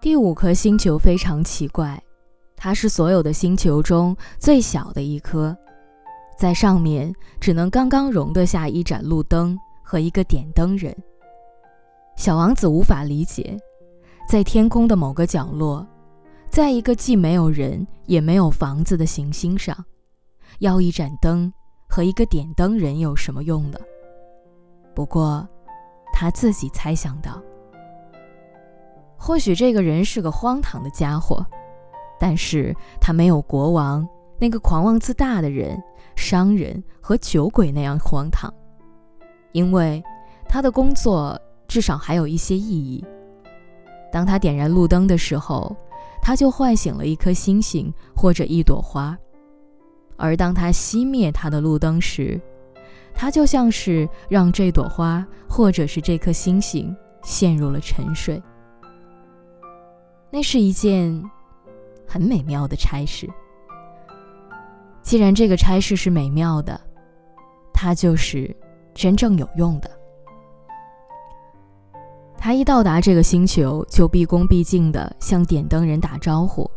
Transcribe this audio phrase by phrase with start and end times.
[0.00, 2.02] 第五颗星球非常奇怪，
[2.56, 5.56] 它是所有的星球中最小的一颗，
[6.36, 10.92] 在上面只能刚刚容得下一盏路灯和一个点灯人。
[12.16, 13.56] 小王子无法理解，
[14.28, 15.86] 在天空的某个角落，
[16.50, 19.84] 在一个既没有人也没有房子的行星上，
[20.58, 21.52] 要一盏灯
[21.92, 23.78] 和一个点灯人有什么用呢？
[24.94, 25.46] 不过，
[26.10, 27.38] 他自己猜想到。
[29.18, 31.44] 或许这个人是个荒唐的家伙，
[32.18, 35.78] 但是他没有国王那个狂妄自大的人、
[36.16, 38.50] 商人和酒鬼那样荒唐，
[39.52, 40.02] 因为
[40.48, 41.38] 他的工作
[41.68, 43.04] 至少还有一些意义。
[44.10, 45.76] 当他点燃路灯的时候，
[46.22, 49.14] 他就唤醒了一颗星星或者一朵花；
[50.16, 52.40] 而当他熄灭他的路灯时，
[53.14, 58.42] 他就像是让这朵花或者是这颗星星陷入了沉睡。
[60.30, 61.22] 那是一件
[62.06, 63.28] 很美妙的差事。
[65.02, 66.80] 既然这个差事是美妙的，
[67.72, 68.54] 它就是
[68.94, 69.90] 真正有用的。
[72.38, 76.68] 他一到达这个星球，就毕恭毕敬地向点灯人打招呼：“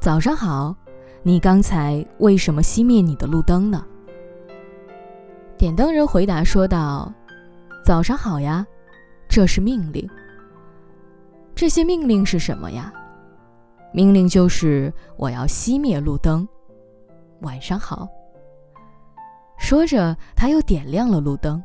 [0.00, 0.76] 早上好，
[1.22, 3.84] 你刚才为什么熄灭你的路灯呢？”
[5.58, 7.12] 点灯人回答说道
[7.84, 8.66] ：“早上好呀，
[9.28, 10.08] 这是命令。”
[11.54, 12.92] 这些命令是什么呀？
[13.92, 16.46] 命令就是我要熄灭路灯。
[17.40, 18.06] 晚上好。
[19.56, 21.62] 说着，他又点亮了路灯。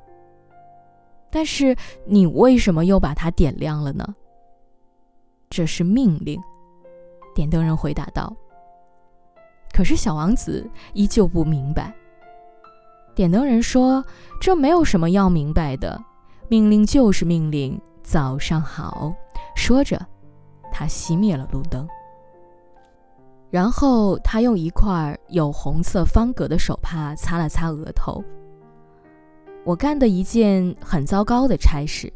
[1.29, 4.15] 但是你为什么又把它点亮了呢？
[5.49, 6.39] 这是命令。
[7.35, 8.33] 点灯人回答道。
[9.81, 11.91] 可是小王子依旧不明白。
[13.15, 14.05] 点灯人说
[14.39, 15.99] ：“这没有什么要明白的，
[16.49, 17.81] 命令就是命令。
[18.03, 19.11] 早上好。”
[19.57, 19.99] 说着，
[20.71, 21.87] 他熄灭了路灯。
[23.49, 28.23] 然后他用一块有红色方格的手帕擦了擦额头。
[29.65, 32.13] 我干的一件很糟糕的差事，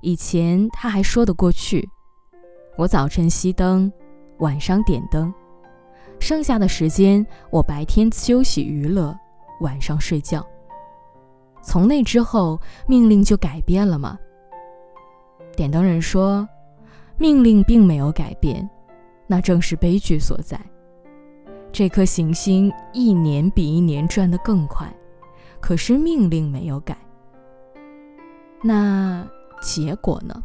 [0.00, 1.88] 以前他还说得过去。
[2.76, 3.92] 我早晨熄灯，
[4.38, 5.34] 晚上点灯，
[6.20, 9.16] 剩下的时间我白天休息娱乐，
[9.60, 10.46] 晚上睡觉。
[11.62, 14.18] 从那之后，命令就改变了吗？
[15.56, 16.48] 点灯人说
[17.18, 18.68] ：“命令并没有改变，
[19.26, 20.58] 那正是悲剧所在。
[21.72, 24.92] 这颗行星一年比一年转得更快，
[25.60, 26.96] 可是命令没有改。
[28.62, 29.26] 那
[29.60, 30.42] 结果呢？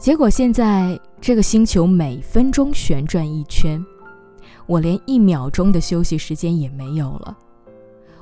[0.00, 3.84] 结果现在这个星球每分钟旋转一圈，
[4.64, 7.36] 我连一秒钟的休息时间也没有了。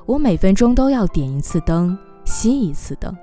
[0.05, 3.15] 我每分钟都要点一次灯，熄一次灯。”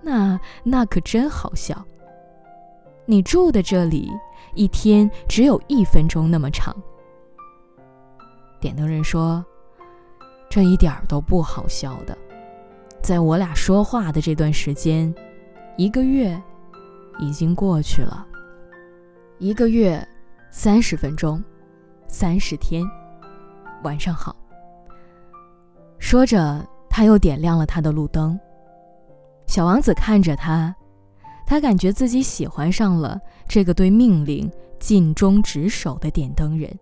[0.00, 1.84] 那那可真好笑。
[3.06, 4.08] 你住的这里
[4.54, 6.72] 一天只有一分钟那么长。
[8.60, 9.44] 点灯人说
[10.48, 12.16] ：“这一点都不好笑的。
[13.02, 15.12] 在我俩说话的这段时间，
[15.76, 16.40] 一个月
[17.18, 18.26] 已经过去了。
[19.38, 20.06] 一个月
[20.50, 21.42] 三十分钟，
[22.06, 22.84] 三十天。
[23.82, 24.34] 晚上好。”
[25.98, 28.38] 说着，他又点亮了他的路灯。
[29.46, 30.74] 小王子看着他，
[31.46, 36.78] 他感觉自己喜欢上了这个对命令尽忠职守的点灯人。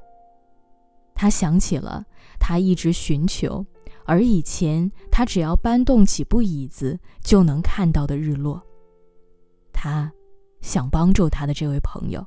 [1.14, 2.04] 他想起了
[2.38, 3.64] 他一直寻求，
[4.04, 8.62] 而以前他只要搬动几部椅子就能看到的日落。
[9.72, 10.12] 他
[10.62, 12.26] 想帮助他的这位朋友。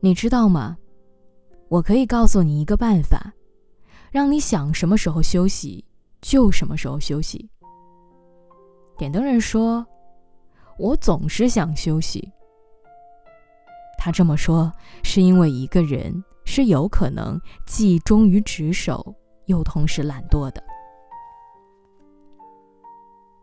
[0.00, 0.78] 你知道吗？
[1.68, 3.32] 我可以告诉你一个办法，
[4.10, 5.84] 让你想什么时候休息
[6.22, 7.48] 就什么时候休息。
[8.96, 9.86] 点灯人说
[10.78, 12.32] ：“我总是想休息。”
[13.98, 20.62] 他这么说是因为一个人是有可能既忠于职守，又同时懒惰的。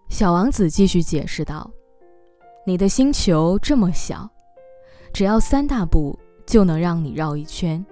[0.09, 1.69] 小王子继续解释道
[2.67, 4.29] ：“你的星球这么小，
[5.13, 7.83] 只要三大步就能让你绕一圈。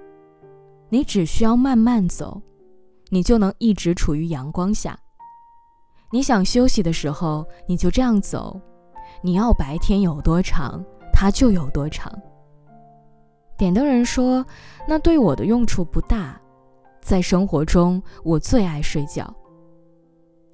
[0.89, 2.41] 你只需要慢慢走，
[3.07, 4.99] 你就能一直处于阳光下。”
[6.11, 8.59] 你想休息的时候，你就这样走。
[9.21, 10.83] 你要白天有多长，
[11.13, 12.11] 它就有多长。
[13.57, 14.45] 点灯人说
[14.85, 16.37] ：“那对我的用处不大，
[16.99, 19.33] 在生活中我最爱睡觉。”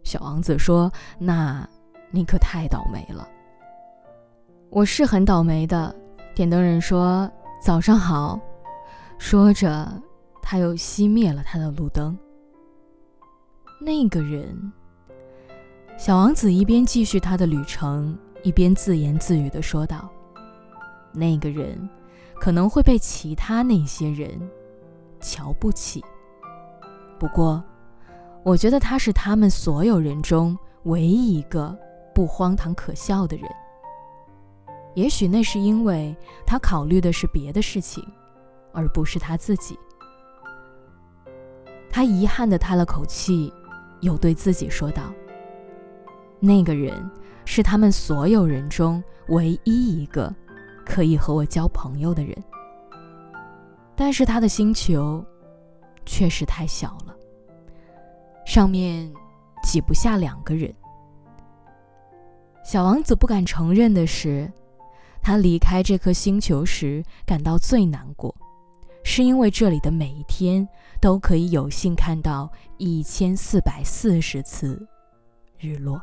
[0.06, 1.68] 小王子说：“那
[2.12, 3.28] 你可太倒霉了。”
[4.72, 5.94] 我是很倒霉的。
[6.34, 7.30] 点灯人说
[7.62, 8.40] ：“早上好。”
[9.20, 10.02] 说着，
[10.42, 12.18] 他又熄灭了他的路灯。
[13.82, 14.72] 那个人。
[15.98, 20.10] 小王子一边继续他的旅程，一边自言自语地说道
[21.12, 21.78] ：“那个人
[22.40, 24.30] 可能会被其他那些人
[25.20, 26.02] 瞧不起，
[27.20, 27.62] 不过，
[28.42, 31.78] 我觉得他是他们所有人中唯一一个
[32.16, 33.46] 不荒唐可笑的人。
[34.94, 36.16] 也许那是因为
[36.46, 38.06] 他考虑的是别的事情，
[38.74, 39.78] 而不是他自己。”
[41.90, 43.54] 他遗憾地叹了口气，
[44.00, 45.12] 又对自己说道。
[46.40, 47.10] 那个人
[47.46, 50.34] 是他们所有人中唯一一个
[50.86, 52.36] 可以和我交朋友的人，
[53.96, 55.24] 但是他的星球
[56.06, 57.16] 确实太小了，
[58.46, 59.12] 上面
[59.64, 60.74] 挤不下两个人。
[62.64, 64.52] 小王子不敢承认的是，
[65.22, 68.36] 他离开这颗星球时感到最难过，
[69.04, 70.68] 是因为这里的每一天
[71.00, 74.88] 都可以有幸看到一千四百四十次
[75.60, 76.02] 日落。